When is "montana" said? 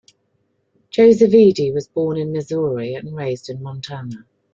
3.61-4.25